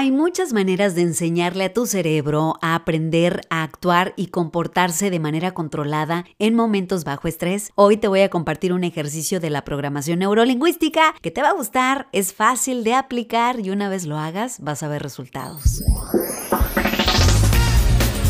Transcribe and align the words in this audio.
Hay 0.00 0.12
muchas 0.12 0.52
maneras 0.52 0.94
de 0.94 1.02
enseñarle 1.02 1.64
a 1.64 1.72
tu 1.72 1.84
cerebro 1.84 2.54
a 2.62 2.76
aprender 2.76 3.40
a 3.50 3.64
actuar 3.64 4.14
y 4.14 4.28
comportarse 4.28 5.10
de 5.10 5.18
manera 5.18 5.54
controlada 5.54 6.24
en 6.38 6.54
momentos 6.54 7.02
bajo 7.02 7.26
estrés. 7.26 7.72
Hoy 7.74 7.96
te 7.96 8.06
voy 8.06 8.20
a 8.20 8.30
compartir 8.30 8.72
un 8.72 8.84
ejercicio 8.84 9.40
de 9.40 9.50
la 9.50 9.64
programación 9.64 10.20
neurolingüística 10.20 11.16
que 11.20 11.32
te 11.32 11.42
va 11.42 11.48
a 11.48 11.54
gustar, 11.54 12.06
es 12.12 12.32
fácil 12.32 12.84
de 12.84 12.94
aplicar 12.94 13.58
y 13.58 13.70
una 13.70 13.88
vez 13.88 14.06
lo 14.06 14.18
hagas 14.18 14.60
vas 14.60 14.84
a 14.84 14.88
ver 14.88 15.02
resultados. 15.02 15.82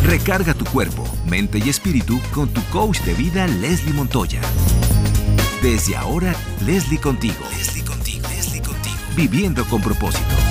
Recarga 0.04 0.54
tu 0.54 0.64
cuerpo, 0.64 1.04
mente 1.28 1.58
y 1.58 1.68
espíritu 1.68 2.18
con 2.32 2.48
tu 2.48 2.62
coach 2.72 3.00
de 3.02 3.12
vida 3.12 3.46
Leslie 3.46 3.92
Montoya. 3.92 4.40
Desde 5.60 5.96
ahora, 5.96 6.34
Leslie 6.64 6.98
contigo. 6.98 7.44
Leslie 7.50 7.84
contigo. 7.84 8.26
Leslie 8.26 8.62
contigo. 8.62 8.96
Viviendo 9.14 9.66
con 9.66 9.82
propósito. 9.82 10.47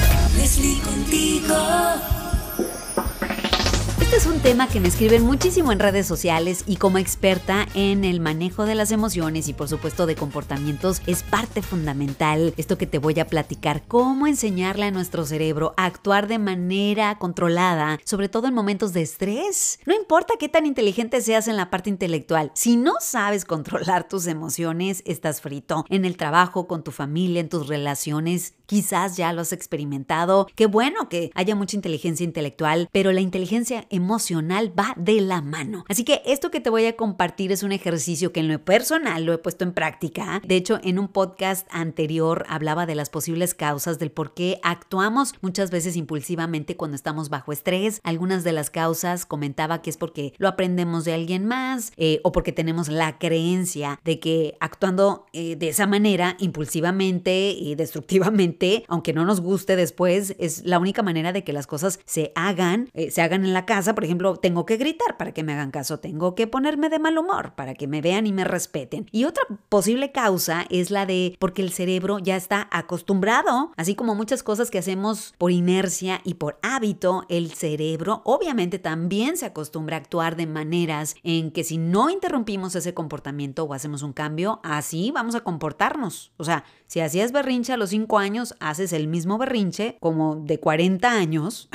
Este 3.99 4.15
es 4.15 4.25
un 4.25 4.39
tema 4.39 4.69
que 4.69 4.79
me 4.79 4.87
escriben 4.87 5.25
muchísimo 5.25 5.73
en 5.73 5.79
redes 5.79 6.07
sociales 6.07 6.63
y 6.65 6.77
como 6.77 6.99
experta 6.99 7.67
en 7.73 8.05
el 8.05 8.21
manejo 8.21 8.65
de 8.65 8.73
las 8.73 8.93
emociones 8.93 9.49
y 9.49 9.53
por 9.53 9.67
supuesto 9.67 10.05
de 10.05 10.15
comportamientos 10.15 11.01
es 11.05 11.21
parte 11.23 11.61
fundamental 11.61 12.53
esto 12.55 12.77
que 12.77 12.87
te 12.87 12.97
voy 12.97 13.19
a 13.19 13.27
platicar, 13.27 13.83
cómo 13.89 14.25
enseñarle 14.25 14.85
a 14.85 14.91
nuestro 14.91 15.25
cerebro 15.25 15.73
a 15.75 15.83
actuar 15.83 16.29
de 16.29 16.39
manera 16.39 17.17
controlada, 17.19 17.99
sobre 18.05 18.29
todo 18.29 18.47
en 18.47 18.53
momentos 18.53 18.93
de 18.93 19.01
estrés. 19.01 19.79
No 19.85 19.93
importa 19.93 20.35
qué 20.39 20.47
tan 20.47 20.65
inteligente 20.65 21.19
seas 21.19 21.49
en 21.49 21.57
la 21.57 21.69
parte 21.69 21.89
intelectual, 21.89 22.51
si 22.55 22.77
no 22.77 22.93
sabes 23.01 23.43
controlar 23.43 24.07
tus 24.07 24.27
emociones, 24.27 25.03
estás 25.05 25.41
frito. 25.41 25.83
En 25.89 26.05
el 26.05 26.15
trabajo, 26.15 26.67
con 26.67 26.85
tu 26.85 26.91
familia, 26.91 27.41
en 27.41 27.49
tus 27.49 27.67
relaciones, 27.67 28.53
quizás 28.67 29.17
ya 29.17 29.33
lo 29.33 29.41
has 29.41 29.53
experimentado. 29.53 30.47
Qué 30.55 30.67
bueno 30.67 31.09
que 31.09 31.31
haya 31.33 31.55
mucha 31.55 31.75
inteligencia 31.75 32.23
intelectual, 32.23 32.87
pero 32.91 33.11
la 33.11 33.21
inteligencia 33.21 33.87
emocional 33.89 34.77
va 34.77 34.93
de 34.95 35.21
la 35.21 35.41
mano. 35.41 35.85
Así 35.89 36.03
que 36.03 36.21
esto 36.25 36.51
que 36.51 36.59
te 36.59 36.69
voy 36.69 36.85
a 36.85 36.95
compartir 36.95 37.51
es 37.51 37.63
un 37.63 37.71
ejercicio 37.71 38.31
que 38.31 38.41
en 38.41 38.49
lo 38.49 38.63
personal 38.63 39.25
lo 39.25 39.33
he 39.33 39.37
puesto 39.37 39.63
en 39.63 39.73
práctica. 39.73 40.41
De 40.45 40.55
hecho, 40.55 40.79
en 40.83 40.99
un 40.99 41.07
podcast 41.07 41.67
anterior 41.71 42.45
hablaba 42.49 42.85
de 42.85 42.95
las 42.95 43.09
posibles 43.09 43.53
causas 43.53 43.97
del 43.97 44.11
por 44.11 44.33
qué 44.33 44.59
actuamos 44.63 45.33
muchas 45.41 45.71
veces 45.71 45.95
impulsivamente 45.95 46.75
cuando 46.75 46.95
estamos 46.95 47.29
bajo 47.29 47.51
estrés. 47.51 48.01
Algunas 48.03 48.43
de 48.43 48.51
las 48.51 48.69
causas 48.69 49.25
comentaba 49.25 49.81
que 49.81 49.89
es 49.89 49.97
porque 49.97 50.33
lo 50.37 50.47
aprendemos 50.47 51.05
de 51.05 51.13
alguien 51.13 51.45
más 51.45 51.93
eh, 51.97 52.19
o 52.23 52.31
porque 52.31 52.51
tenemos 52.51 52.89
la 52.89 53.17
creencia 53.17 53.99
de 54.03 54.19
que 54.19 54.57
actuando 54.59 55.25
eh, 55.33 55.55
de 55.55 55.69
esa 55.69 55.87
manera, 55.87 56.35
impulsivamente 56.39 57.51
y 57.51 57.75
destructivamente, 57.75 58.56
aunque 58.87 59.13
no 59.13 59.25
nos 59.25 59.41
guste 59.41 59.75
después, 59.75 60.35
es 60.39 60.65
la 60.65 60.79
única 60.79 61.03
manera 61.03 61.33
de 61.33 61.43
que 61.43 61.53
las 61.53 61.67
cosas 61.67 61.99
se 62.05 62.31
hagan, 62.35 62.89
eh, 62.93 63.11
se 63.11 63.21
hagan 63.21 63.45
en 63.45 63.53
la 63.53 63.65
casa 63.65 63.87
por 63.93 64.03
ejemplo, 64.03 64.35
tengo 64.37 64.65
que 64.65 64.77
gritar 64.77 65.17
para 65.17 65.31
que 65.31 65.43
me 65.43 65.53
hagan 65.53 65.71
caso, 65.71 65.99
tengo 65.99 66.35
que 66.35 66.47
ponerme 66.47 66.89
de 66.89 66.99
mal 66.99 67.17
humor 67.17 67.53
para 67.55 67.73
que 67.73 67.87
me 67.87 68.01
vean 68.01 68.27
y 68.27 68.33
me 68.33 68.43
respeten. 68.43 69.07
Y 69.11 69.25
otra 69.25 69.43
posible 69.69 70.11
causa 70.11 70.65
es 70.69 70.91
la 70.91 71.05
de 71.05 71.35
porque 71.39 71.61
el 71.61 71.71
cerebro 71.71 72.19
ya 72.19 72.35
está 72.35 72.67
acostumbrado, 72.71 73.71
así 73.75 73.95
como 73.95 74.15
muchas 74.15 74.43
cosas 74.43 74.69
que 74.69 74.77
hacemos 74.77 75.33
por 75.37 75.51
inercia 75.51 76.21
y 76.23 76.35
por 76.35 76.59
hábito, 76.61 77.23
el 77.29 77.51
cerebro 77.53 78.21
obviamente 78.23 78.79
también 78.79 79.37
se 79.37 79.45
acostumbra 79.45 79.97
a 79.97 79.99
actuar 79.99 80.35
de 80.35 80.47
maneras 80.47 81.15
en 81.23 81.51
que 81.51 81.63
si 81.63 81.77
no 81.77 82.09
interrumpimos 82.09 82.75
ese 82.75 82.93
comportamiento 82.93 83.63
o 83.63 83.73
hacemos 83.73 84.03
un 84.03 84.13
cambio, 84.13 84.59
así 84.63 85.11
vamos 85.11 85.35
a 85.35 85.41
comportarnos. 85.41 86.31
O 86.37 86.43
sea, 86.43 86.63
si 86.87 87.01
hacías 87.01 87.31
berrinche 87.31 87.73
a 87.73 87.77
los 87.77 87.89
5 87.89 88.17
años, 88.17 88.46
haces 88.59 88.93
el 88.93 89.07
mismo 89.07 89.37
berrinche 89.37 89.97
como 89.99 90.35
de 90.35 90.59
40 90.59 91.09
años. 91.09 91.69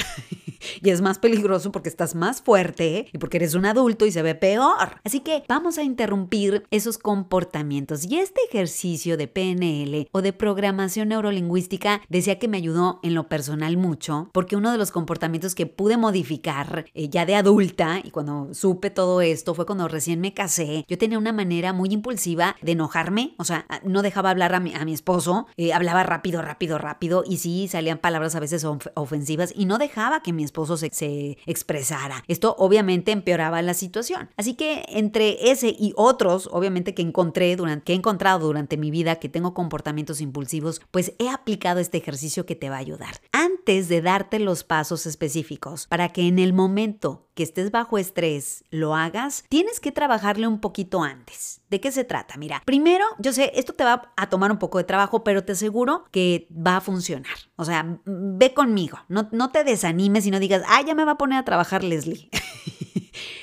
Y 0.81 0.91
es 0.91 1.01
más 1.01 1.19
peligroso 1.19 1.73
porque 1.73 1.89
estás 1.89 2.15
más 2.15 2.43
fuerte 2.43 3.09
y 3.13 3.19
porque 3.19 3.39
eres 3.39 3.55
un 3.55 3.67
adulto 3.67 4.07
y 4.07 4.13
se 4.13 4.23
ve 4.23 4.35
peor. 4.35 5.01
Así 5.05 5.21
que 5.21 5.45
vamos 5.49 5.79
a 5.79 5.83
interrumpir 5.83 6.65
esos 6.71 6.99
comportamientos. 6.99 8.05
Y 8.05 8.19
este 8.19 8.41
ejercicio 8.49 9.17
de 9.17 9.29
PNL 9.29 10.09
o 10.13 10.23
de 10.23 10.33
programación 10.33 11.09
neurolingüística 11.09 12.01
decía 12.09 12.39
que 12.39 12.49
me 12.49 12.57
ayudó 12.57 13.01
en 13.03 13.15
lo 13.15 13.29
personal 13.29 13.77
mucho 13.77 14.31
porque 14.33 14.57
uno 14.57 14.73
de 14.73 14.79
los 14.79 14.91
comportamientos 14.91 15.55
que 15.55 15.67
pude 15.67 15.97
modificar 15.97 16.87
eh, 16.95 17.09
ya 17.09 17.27
de 17.27 17.35
adulta 17.35 18.01
y 18.03 18.11
cuando 18.11 18.55
supe 18.55 18.91
todo 18.91 19.21
esto 19.21 19.55
fue 19.55 19.67
cuando 19.67 19.89
recién 19.89 20.21
me 20.21 20.35
casé. 20.35 20.85
Yo 20.89 20.99
tenía 20.99 21.19
una 21.19 21.33
manera 21.33 21.73
muy 21.73 21.91
impulsiva 21.91 22.57
de 22.63 22.73
enojarme, 22.73 23.35
o 23.39 23.45
sea, 23.45 23.67
no 23.85 24.03
dejaba 24.03 24.31
hablar 24.31 24.55
a 24.55 24.61
mi, 24.61 24.75
a 24.75 24.83
esposo, 24.93 25.47
eh, 25.57 25.73
hablaba 25.73 26.03
rápido, 26.03 26.43
rápido, 26.43 26.79
rápido 26.79 27.25
y 27.27 27.39
sí 27.39 27.69
salían 27.69 27.99
palabras 27.99 28.35
a 28.35 28.41
veces 28.41 28.65
ofensivas 28.95 29.53
y 29.57 29.65
no 29.65 29.79
dejaba 29.79 30.23
que 30.23 30.33
mi 30.33 30.45
esposo 30.45 30.52
se, 30.77 30.91
se 30.93 31.39
expresara. 31.47 32.25
Esto 32.29 32.55
obviamente 32.59 33.13
empeoraba 33.13 33.63
la 33.63 33.75
situación. 33.75 34.31
Así 34.37 34.55
que 34.55 34.85
entre 34.89 35.51
ese 35.51 35.69
y 35.69 35.93
otros, 35.97 36.49
obviamente 36.53 36.95
que 36.95 37.03
encontré 37.03 37.55
durante, 37.57 37.85
que 37.85 37.93
he 37.93 37.97
encontrado 37.97 38.47
durante 38.47 38.77
mi 38.77 38.91
vida 38.91 39.17
que 39.17 39.29
tengo 39.29 39.55
comportamientos 39.55 40.21
impulsivos, 40.21 40.81
pues 40.91 41.15
he 41.19 41.29
aplicado 41.29 41.81
este 41.81 41.99
ejercicio 41.99 42.47
que 42.47 42.57
te 42.57 42.71
va 42.71 42.77
a 42.77 42.81
ayudar. 42.81 43.21
Antes 43.33 43.89
de 43.89 44.03
darte 44.03 44.39
los 44.39 44.65
pasos 44.65 45.07
específicos 45.07 45.87
para 45.87 46.11
que 46.11 46.27
en 46.27 46.39
el 46.39 46.53
momento 46.53 47.27
que 47.35 47.43
estés 47.43 47.71
bajo 47.71 47.99
estrés 47.99 48.65
lo 48.71 48.95
hagas, 48.95 49.45
tienes 49.49 49.81
que 49.81 49.93
trabajarle 49.93 50.47
un 50.47 50.61
poquito 50.61 51.03
antes. 51.03 51.61
¿De 51.71 51.81
qué 51.81 51.93
se 51.93 52.05
trata? 52.05 52.37
Mira, 52.37 52.63
primero, 52.65 53.05
yo 53.19 53.33
sé, 53.33 53.53
esto 53.55 53.73
te 53.73 53.85
va 53.85 54.13
a 54.17 54.29
tomar 54.29 54.51
un 54.51 54.59
poco 54.59 54.79
de 54.79 54.85
trabajo, 54.85 55.25
pero 55.25 55.45
te 55.45 55.53
aseguro 55.53 56.05
que 56.11 56.47
va 56.51 56.77
a 56.77 56.81
funcionar. 56.81 57.33
O 57.57 57.65
sea, 57.65 57.99
ve 58.05 58.53
conmigo, 58.55 58.99
no, 59.09 59.29
no 59.33 59.51
te 59.51 59.65
desanimes 59.65 60.27
y 60.27 60.31
no 60.31 60.41
digas, 60.41 60.63
ah, 60.69 60.83
ya 60.83 60.95
me 60.95 61.05
va 61.05 61.13
a 61.13 61.19
poner 61.19 61.39
a 61.39 61.45
trabajar 61.45 61.85
Leslie. 61.85 62.29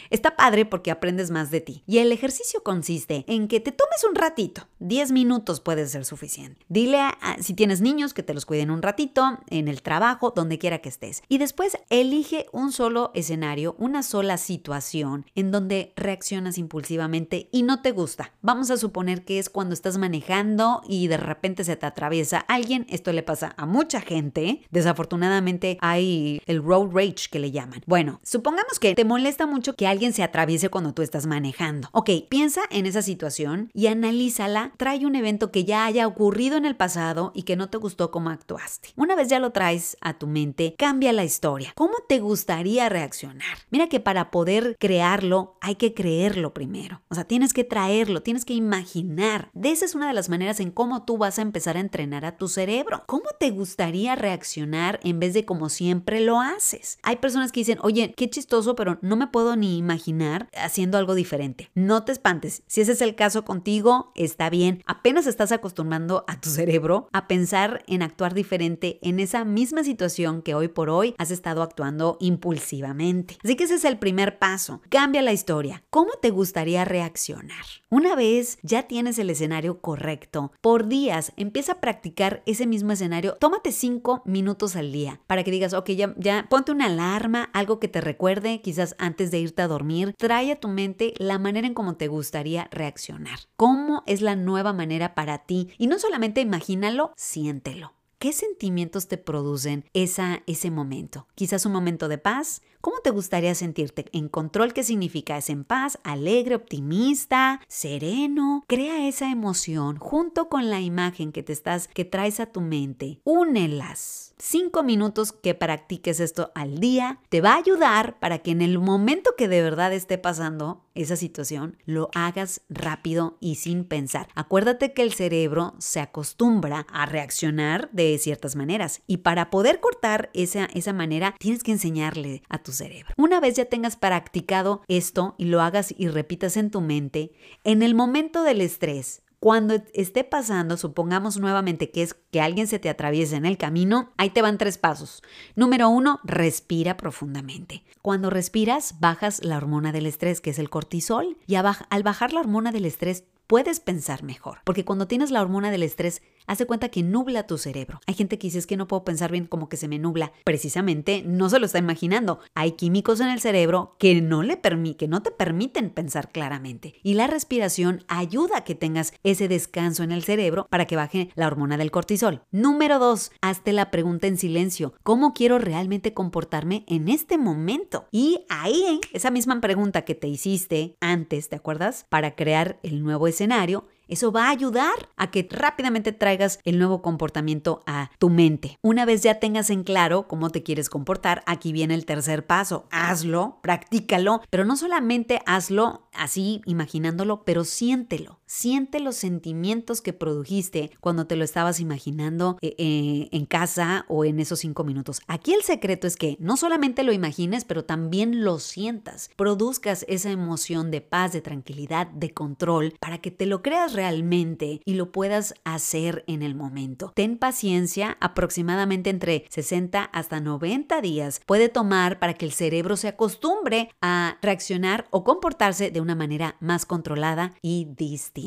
Está 0.09 0.35
padre 0.35 0.65
porque 0.65 0.91
aprendes 0.91 1.29
más 1.31 1.51
de 1.51 1.61
ti. 1.61 1.83
Y 1.85 1.99
el 1.99 2.11
ejercicio 2.11 2.63
consiste 2.63 3.25
en 3.27 3.47
que 3.47 3.59
te 3.59 3.71
tomes 3.71 4.03
un 4.07 4.15
ratito. 4.15 4.67
10 4.79 5.11
minutos 5.11 5.59
puede 5.59 5.87
ser 5.87 6.05
suficiente. 6.05 6.65
Dile 6.67 6.99
a, 6.99 7.17
si 7.41 7.53
tienes 7.53 7.81
niños 7.81 8.13
que 8.13 8.23
te 8.23 8.33
los 8.33 8.45
cuiden 8.45 8.71
un 8.71 8.81
ratito, 8.81 9.39
en 9.49 9.67
el 9.67 9.81
trabajo, 9.81 10.33
donde 10.35 10.57
quiera 10.57 10.79
que 10.79 10.89
estés. 10.89 11.21
Y 11.27 11.37
después 11.37 11.77
elige 11.89 12.47
un 12.51 12.71
solo 12.71 13.11
escenario, 13.13 13.75
una 13.77 14.03
sola 14.03 14.37
situación 14.37 15.25
en 15.35 15.51
donde 15.51 15.93
reaccionas 15.95 16.57
impulsivamente 16.57 17.49
y 17.51 17.63
no 17.63 17.81
te 17.81 17.91
gusta. 17.91 18.33
Vamos 18.41 18.71
a 18.71 18.77
suponer 18.77 19.25
que 19.25 19.39
es 19.39 19.49
cuando 19.49 19.73
estás 19.73 19.97
manejando 19.97 20.81
y 20.87 21.07
de 21.07 21.17
repente 21.17 21.63
se 21.63 21.75
te 21.75 21.85
atraviesa 21.85 22.39
alguien. 22.39 22.85
Esto 22.89 23.11
le 23.13 23.23
pasa 23.23 23.53
a 23.57 23.65
mucha 23.65 24.01
gente. 24.01 24.61
Desafortunadamente 24.71 25.77
hay 25.81 26.41
el 26.45 26.63
road 26.63 26.89
rage 26.91 27.29
que 27.29 27.39
le 27.39 27.51
llaman. 27.51 27.81
Bueno, 27.85 28.19
supongamos 28.23 28.79
que 28.79 28.95
te 28.95 29.05
molesta 29.05 29.45
mucho 29.45 29.75
que 29.75 29.87
alguien 29.87 29.98
alguien 29.99 30.13
se 30.13 30.23
atraviese 30.23 30.69
cuando 30.69 30.93
tú 30.93 31.01
estás 31.01 31.25
manejando. 31.25 31.89
Ok, 31.91 32.09
piensa 32.29 32.61
en 32.69 32.85
esa 32.85 33.01
situación 33.01 33.69
y 33.73 33.87
analízala. 33.87 34.71
Trae 34.77 35.05
un 35.05 35.13
evento 35.13 35.51
que 35.51 35.65
ya 35.65 35.83
haya 35.83 36.07
ocurrido 36.07 36.55
en 36.55 36.63
el 36.63 36.77
pasado 36.77 37.33
y 37.35 37.43
que 37.43 37.57
no 37.57 37.69
te 37.69 37.77
gustó 37.77 38.09
cómo 38.09 38.29
actuaste. 38.29 38.93
Una 38.95 39.17
vez 39.17 39.27
ya 39.27 39.39
lo 39.39 39.51
traes 39.51 39.97
a 39.99 40.17
tu 40.17 40.25
mente, 40.25 40.73
cambia 40.77 41.11
la 41.11 41.25
historia. 41.25 41.73
¿Cómo 41.75 41.95
te 42.07 42.19
gustaría 42.19 42.87
reaccionar? 42.87 43.57
Mira 43.71 43.89
que 43.89 43.99
para 43.99 44.31
poder 44.31 44.77
crearlo 44.79 45.57
hay 45.59 45.75
que 45.75 45.93
creerlo 45.93 46.53
primero. 46.53 47.01
O 47.09 47.15
sea, 47.15 47.25
tienes 47.25 47.51
que 47.51 47.65
traerlo, 47.65 48.23
tienes 48.23 48.45
que 48.45 48.53
imaginar. 48.53 49.49
De 49.51 49.71
esa 49.71 49.83
es 49.83 49.95
una 49.95 50.07
de 50.07 50.13
las 50.13 50.29
maneras 50.29 50.61
en 50.61 50.71
cómo 50.71 51.03
tú 51.03 51.17
vas 51.17 51.39
a 51.39 51.41
empezar 51.41 51.75
a 51.75 51.81
entrenar 51.81 52.23
a 52.23 52.37
tu 52.37 52.47
cerebro. 52.47 53.03
¿Cómo 53.05 53.25
te 53.37 53.51
gustaría 53.51 54.15
reaccionar 54.15 55.01
en 55.03 55.19
vez 55.19 55.33
de 55.33 55.43
como 55.43 55.67
siempre 55.67 56.21
lo 56.21 56.39
haces? 56.39 56.99
Hay 57.03 57.17
personas 57.17 57.51
que 57.51 57.59
dicen, 57.59 57.79
oye, 57.81 58.13
qué 58.15 58.29
chistoso, 58.29 58.77
pero 58.77 58.97
no 59.01 59.17
me 59.17 59.27
puedo 59.27 59.57
ni 59.57 59.77
imaginar 59.77 59.88
haciendo 59.97 60.97
algo 60.97 61.15
diferente. 61.15 61.71
No 61.73 62.03
te 62.03 62.11
espantes. 62.11 62.63
Si 62.67 62.81
ese 62.81 62.91
es 62.91 63.01
el 63.01 63.15
caso 63.15 63.45
contigo, 63.45 64.11
está 64.15 64.49
bien. 64.49 64.83
Apenas 64.85 65.27
estás 65.27 65.51
acostumbrando 65.51 66.25
a 66.27 66.39
tu 66.39 66.49
cerebro 66.49 67.09
a 67.13 67.27
pensar 67.27 67.83
en 67.87 68.01
actuar 68.01 68.33
diferente 68.33 68.99
en 69.01 69.19
esa 69.19 69.45
misma 69.45 69.83
situación 69.83 70.41
que 70.41 70.55
hoy 70.55 70.67
por 70.67 70.89
hoy 70.89 71.15
has 71.17 71.31
estado 71.31 71.61
actuando 71.61 72.17
impulsivamente. 72.19 73.37
Así 73.43 73.55
que 73.55 73.63
ese 73.63 73.75
es 73.75 73.85
el 73.85 73.99
primer 73.99 74.39
paso. 74.39 74.81
Cambia 74.89 75.21
la 75.21 75.33
historia. 75.33 75.83
¿Cómo 75.89 76.11
te 76.21 76.29
gustaría 76.29 76.85
reaccionar? 76.85 77.65
Una 77.89 78.15
vez 78.15 78.59
ya 78.61 78.83
tienes 78.83 79.17
el 79.19 79.29
escenario 79.29 79.81
correcto, 79.81 80.51
por 80.61 80.87
días 80.87 81.33
empieza 81.37 81.73
a 81.73 81.81
practicar 81.81 82.43
ese 82.45 82.67
mismo 82.67 82.91
escenario. 82.91 83.35
Tómate 83.39 83.71
cinco 83.71 84.21
minutos 84.25 84.75
al 84.75 84.91
día 84.91 85.21
para 85.27 85.43
que 85.43 85.51
digas, 85.51 85.73
ok, 85.73 85.89
ya, 85.91 86.13
ya 86.17 86.47
ponte 86.49 86.71
una 86.71 86.85
alarma, 86.85 87.49
algo 87.53 87.79
que 87.79 87.87
te 87.87 88.01
recuerde, 88.01 88.61
quizás 88.61 88.95
antes 88.99 89.31
de 89.31 89.39
irte 89.39 89.61
a 89.61 89.67
dormir. 89.67 89.78
Trae 90.17 90.51
a 90.51 90.59
tu 90.59 90.67
mente 90.67 91.13
la 91.17 91.39
manera 91.39 91.67
en 91.67 91.73
cómo 91.73 91.95
te 91.95 92.07
gustaría 92.07 92.67
reaccionar. 92.71 93.39
¿Cómo 93.55 94.03
es 94.05 94.21
la 94.21 94.35
nueva 94.35 94.73
manera 94.73 95.15
para 95.15 95.39
ti? 95.39 95.69
Y 95.77 95.87
no 95.87 95.99
solamente 95.99 96.41
imagínalo, 96.41 97.13
siéntelo. 97.15 97.93
¿Qué 98.19 98.33
sentimientos 98.33 99.07
te 99.07 99.17
producen 99.17 99.85
esa, 99.93 100.43
ese 100.45 100.71
momento? 100.71 101.27
Quizás 101.35 101.65
un 101.65 101.71
momento 101.71 102.09
de 102.09 102.17
paz. 102.17 102.61
¿Cómo 102.81 102.97
te 103.01 103.11
gustaría 103.11 103.55
sentirte? 103.55 104.07
En 104.11 104.27
control, 104.27 104.73
¿qué 104.73 104.83
significa? 104.83 105.37
Es 105.37 105.49
en 105.49 105.63
paz, 105.63 105.99
alegre, 106.03 106.55
optimista, 106.55 107.61
sereno. 107.69 108.65
Crea 108.67 109.07
esa 109.07 109.31
emoción 109.31 109.97
junto 109.97 110.49
con 110.49 110.69
la 110.69 110.81
imagen 110.81 111.31
que 111.31 111.43
te 111.43 111.53
estás, 111.53 111.87
que 111.87 112.03
traes 112.03 112.41
a 112.41 112.47
tu 112.47 112.59
mente. 112.59 113.21
Únelas. 113.23 114.28
Cinco 114.41 114.83
minutos 114.83 115.33
que 115.33 115.53
practiques 115.53 116.21
esto 116.21 116.53
al 116.55 116.79
día 116.79 117.19
te 117.27 117.41
va 117.41 117.55
a 117.55 117.57
ayudar 117.57 118.19
para 118.19 118.39
que 118.39 118.51
en 118.51 118.61
el 118.61 118.79
momento 118.79 119.31
que 119.37 119.49
de 119.49 119.61
verdad 119.61 119.91
esté 119.91 120.17
pasando 120.17 120.85
esa 120.95 121.17
situación, 121.17 121.75
lo 121.85 122.09
hagas 122.15 122.61
rápido 122.69 123.37
y 123.41 123.55
sin 123.55 123.83
pensar. 123.83 124.29
Acuérdate 124.35 124.93
que 124.93 125.01
el 125.01 125.11
cerebro 125.11 125.75
se 125.79 125.99
acostumbra 125.99 126.87
a 126.89 127.05
reaccionar 127.05 127.89
de 127.91 128.17
ciertas 128.17 128.55
maneras 128.55 129.01
y 129.07 129.17
para 129.17 129.49
poder 129.49 129.81
cortar 129.81 130.29
esa, 130.33 130.69
esa 130.73 130.93
manera 130.93 131.35
tienes 131.37 131.61
que 131.61 131.73
enseñarle 131.73 132.41
a 132.47 132.63
tu 132.63 132.71
cerebro. 132.71 133.13
Una 133.17 133.41
vez 133.41 133.57
ya 133.57 133.65
tengas 133.65 133.97
practicado 133.97 134.83
esto 134.87 135.35
y 135.37 135.45
lo 135.45 135.59
hagas 135.59 135.93
y 135.97 136.07
repitas 136.07 136.55
en 136.55 136.71
tu 136.71 136.79
mente, 136.79 137.33
en 137.65 137.83
el 137.83 137.93
momento 137.93 138.43
del 138.43 138.61
estrés, 138.61 139.21
cuando 139.39 139.81
esté 139.93 140.25
pasando, 140.25 140.75
supongamos 140.75 141.37
nuevamente 141.37 141.91
que 141.91 142.03
es 142.03 142.13
que 142.13 142.41
alguien 142.41 142.67
se 142.67 142.79
te 142.79 142.89
atraviesa 142.89 143.37
en 143.37 143.45
el 143.45 143.57
camino, 143.57 144.11
ahí 144.17 144.31
te 144.31 144.41
van 144.41 144.57
tres 144.57 144.77
pasos. 144.77 145.23
Número 145.55 145.87
uno, 145.89 146.19
respira 146.23 146.97
profundamente. 146.97 147.83
Cuando 148.01 148.29
respiras, 148.29 148.99
bajas 148.99 149.43
la 149.43 149.57
hormona 149.57 149.93
del 149.93 150.07
estrés, 150.07 150.41
que 150.41 150.49
es 150.49 150.59
el 150.59 150.69
cortisol, 150.69 151.37
y 151.47 151.55
al 151.55 152.03
bajar 152.03 152.33
la 152.33 152.41
hormona 152.41 152.71
del 152.71 152.85
estrés, 152.85 153.23
puedes 153.47 153.79
pensar 153.79 154.23
mejor. 154.23 154.59
Porque 154.63 154.85
cuando 154.85 155.07
tienes 155.07 155.31
la 155.31 155.41
hormona 155.41 155.71
del 155.71 155.83
estrés, 155.83 156.21
hace 156.49 156.65
cuenta 156.65 156.89
que 156.89 157.03
nubla 157.03 157.45
tu 157.45 157.57
cerebro. 157.57 158.01
Hay 158.07 158.15
gente 158.15 158.39
que 158.39 158.47
dice 158.47 158.57
es 158.57 158.67
que 158.67 158.75
no 158.75 158.87
puedo 158.87 159.03
pensar 159.03 159.31
bien 159.31 159.45
como 159.45 159.69
que 159.69 159.77
se 159.77 159.87
me 159.87 159.99
nubla. 159.99 160.33
Precisamente 160.43 161.23
no 161.23 161.47
se 161.49 161.59
lo 161.59 161.67
está 161.67 161.77
imaginando. 161.77 162.39
Hay 162.55 162.71
químicos 162.71 163.19
en 163.19 163.29
el 163.29 163.39
cerebro 163.39 163.95
que 163.99 164.19
no, 164.19 164.41
le 164.41 164.59
que 164.97 165.07
no 165.07 165.21
te 165.21 165.31
permiten 165.31 165.91
pensar 165.91 166.31
claramente. 166.31 166.95
Y 167.03 167.13
la 167.13 167.27
respiración 167.27 168.03
ayuda 168.07 168.57
a 168.57 168.63
que 168.63 168.75
tengas 168.75 169.13
ese 169.23 169.47
descanso 169.47 170.03
en 170.03 170.11
el 170.11 170.23
cerebro 170.23 170.67
para 170.69 170.85
que 170.85 170.95
baje 170.95 171.29
la 171.35 171.47
hormona 171.47 171.77
del 171.77 171.91
cortisol. 171.91 172.41
Número 172.51 172.97
dos, 172.97 173.31
hazte 173.41 173.71
la 173.71 173.91
pregunta 173.91 174.27
en 174.27 174.37
silencio. 174.37 174.93
¿Cómo 175.03 175.33
quiero 175.33 175.59
realmente 175.59 176.13
comportarme 176.13 176.83
en 176.87 177.09
este 177.09 177.37
momento? 177.37 178.07
Y 178.11 178.45
ahí, 178.49 178.99
esa 179.13 179.29
misma 179.29 179.61
pregunta 179.61 180.03
que 180.03 180.15
te 180.15 180.27
hiciste 180.27 180.97
antes, 180.99 181.49
¿te 181.49 181.55
acuerdas? 181.55 182.07
Para 182.09 182.35
crear 182.35 182.79
el 182.81 183.03
nuevo 183.03 183.27
escenario, 183.27 183.85
eso 184.09 184.31
va 184.31 184.47
a 184.47 184.51
ayudar 184.51 185.09
a 185.15 185.31
que 185.31 185.47
rápidamente 185.49 186.11
traigas 186.11 186.59
el 186.63 186.77
nuevo 186.77 187.01
comportamiento 187.01 187.83
a 187.85 188.09
tu 188.19 188.29
mente. 188.29 188.77
Una 188.81 189.05
vez 189.05 189.23
ya 189.23 189.39
tengas 189.39 189.69
en 189.69 189.83
claro 189.83 190.27
cómo 190.27 190.49
te 190.49 190.63
quieres 190.63 190.89
comportar, 190.89 191.43
aquí 191.45 191.71
viene 191.71 191.93
el 191.93 192.05
tercer 192.05 192.45
paso. 192.45 192.87
Hazlo, 192.91 193.59
practícalo, 193.61 194.41
pero 194.49 194.65
no 194.65 194.75
solamente 194.75 195.41
hazlo 195.45 196.07
así 196.13 196.61
imaginándolo, 196.65 197.43
pero 197.45 197.63
siéntelo. 197.63 198.38
Siente 198.51 198.99
los 198.99 199.15
sentimientos 199.15 200.01
que 200.01 200.11
produjiste 200.11 200.89
cuando 201.01 201.27
te 201.27 201.35
lo 201.35 201.43
estabas 201.43 201.79
imaginando 201.79 202.57
eh, 202.63 202.73
eh, 202.79 203.29
en 203.31 203.45
casa 203.45 204.05
o 204.07 204.25
en 204.25 204.39
esos 204.39 204.61
cinco 204.61 204.83
minutos. 204.83 205.21
Aquí 205.27 205.53
el 205.53 205.61
secreto 205.61 206.07
es 206.07 206.15
que 206.15 206.35
no 206.39 206.57
solamente 206.57 207.03
lo 207.03 207.13
imagines, 207.13 207.63
pero 207.63 207.85
también 207.85 208.43
lo 208.43 208.57
sientas. 208.57 209.29
Produzcas 209.35 210.03
esa 210.09 210.31
emoción 210.31 210.89
de 210.89 211.01
paz, 211.01 211.31
de 211.31 211.41
tranquilidad, 211.41 212.07
de 212.07 212.33
control, 212.33 212.95
para 212.99 213.19
que 213.19 213.29
te 213.29 213.45
lo 213.45 213.61
creas 213.61 213.93
realmente 213.93 214.81
y 214.83 214.95
lo 214.95 215.11
puedas 215.11 215.53
hacer 215.63 216.23
en 216.25 216.41
el 216.41 216.55
momento. 216.55 217.11
Ten 217.13 217.37
paciencia, 217.37 218.17
aproximadamente 218.19 219.11
entre 219.11 219.45
60 219.51 220.05
hasta 220.05 220.39
90 220.39 221.01
días 221.01 221.39
puede 221.45 221.69
tomar 221.69 222.17
para 222.17 222.33
que 222.33 222.45
el 222.47 222.51
cerebro 222.51 222.97
se 222.97 223.09
acostumbre 223.09 223.91
a 224.01 224.39
reaccionar 224.41 225.07
o 225.11 225.23
comportarse 225.23 225.91
de 225.91 226.01
una 226.01 226.15
manera 226.15 226.57
más 226.59 226.87
controlada 226.87 227.53
y 227.61 227.85
distinta. 227.95 228.38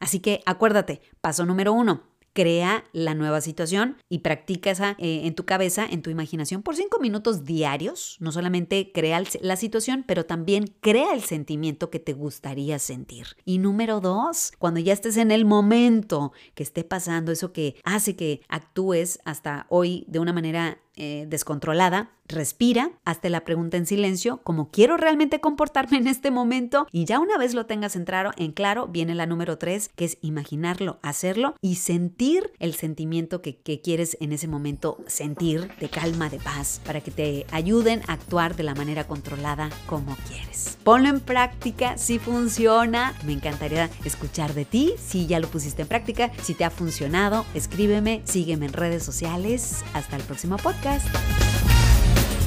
Así 0.00 0.20
que 0.20 0.42
acuérdate, 0.46 1.00
paso 1.20 1.46
número 1.46 1.72
uno, 1.72 2.02
crea 2.36 2.84
la 2.92 3.14
nueva 3.14 3.40
situación 3.40 3.96
y 4.10 4.18
practica 4.18 4.70
esa 4.70 4.90
eh, 4.98 5.22
en 5.24 5.34
tu 5.34 5.46
cabeza, 5.46 5.86
en 5.90 6.02
tu 6.02 6.10
imaginación 6.10 6.62
por 6.62 6.76
cinco 6.76 7.00
minutos 7.00 7.44
diarios. 7.46 8.18
No 8.20 8.30
solamente 8.30 8.92
crea 8.92 9.22
la 9.40 9.56
situación, 9.56 10.04
pero 10.06 10.26
también 10.26 10.66
crea 10.82 11.14
el 11.14 11.22
sentimiento 11.22 11.88
que 11.88 11.98
te 11.98 12.12
gustaría 12.12 12.78
sentir. 12.78 13.28
Y 13.46 13.56
número 13.56 14.00
dos, 14.00 14.52
cuando 14.58 14.80
ya 14.80 14.92
estés 14.92 15.16
en 15.16 15.30
el 15.30 15.46
momento 15.46 16.34
que 16.54 16.62
esté 16.62 16.84
pasando 16.84 17.32
eso 17.32 17.54
que 17.54 17.76
hace 17.84 18.16
que 18.16 18.42
actúes 18.48 19.18
hasta 19.24 19.64
hoy 19.70 20.04
de 20.06 20.18
una 20.18 20.34
manera 20.34 20.78
eh, 20.96 21.26
descontrolada, 21.28 22.10
respira, 22.26 22.90
hazte 23.04 23.30
la 23.30 23.44
pregunta 23.44 23.76
en 23.76 23.86
silencio, 23.86 24.38
como 24.42 24.70
quiero 24.70 24.96
realmente 24.96 25.40
comportarme 25.40 25.96
en 25.98 26.06
este 26.06 26.30
momento 26.30 26.86
y 26.90 27.04
ya 27.04 27.20
una 27.20 27.36
vez 27.36 27.54
lo 27.54 27.66
tengas 27.66 27.94
en 27.96 28.06
en 28.36 28.52
claro 28.52 28.86
viene 28.86 29.14
la 29.16 29.26
número 29.26 29.58
tres, 29.58 29.90
que 29.96 30.04
es 30.04 30.16
imaginarlo, 30.22 30.98
hacerlo 31.02 31.56
y 31.60 31.74
sentir 31.74 32.52
el 32.60 32.74
sentimiento 32.74 33.42
que, 33.42 33.56
que 33.56 33.80
quieres 33.80 34.16
en 34.20 34.32
ese 34.32 34.46
momento 34.46 34.98
sentir 35.06 35.68
de 35.80 35.88
calma, 35.88 36.30
de 36.30 36.38
paz, 36.38 36.80
para 36.86 37.00
que 37.00 37.10
te 37.10 37.46
ayuden 37.50 38.02
a 38.06 38.12
actuar 38.12 38.54
de 38.54 38.62
la 38.62 38.76
manera 38.76 39.08
controlada 39.08 39.70
como 39.86 40.16
quieres. 40.28 40.78
Ponlo 40.84 41.08
en 41.08 41.18
práctica 41.18 41.98
si 41.98 42.20
funciona. 42.20 43.12
Me 43.24 43.32
encantaría 43.32 43.90
escuchar 44.04 44.54
de 44.54 44.64
ti 44.64 44.94
si 44.98 45.26
ya 45.26 45.40
lo 45.40 45.48
pusiste 45.48 45.82
en 45.82 45.88
práctica, 45.88 46.30
si 46.42 46.54
te 46.54 46.64
ha 46.64 46.70
funcionado, 46.70 47.44
escríbeme, 47.54 48.22
sígueme 48.24 48.66
en 48.66 48.72
redes 48.72 49.02
sociales. 49.02 49.84
Hasta 49.94 50.14
el 50.14 50.22
próximo 50.22 50.56
podcast. 50.86 51.08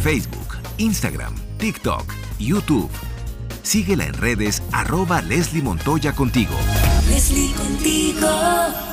Facebook, 0.02 0.58
Instagram, 0.78 1.36
TikTok, 1.58 2.06
YouTube. 2.40 2.90
Síguela 3.64 4.06
en 4.06 4.14
redes 4.14 4.64
arroba 4.72 5.22
Leslie 5.22 5.62
Montoya 5.62 6.14
contigo. 6.14 6.56
Leslie 7.10 7.54
contigo. 7.54 8.89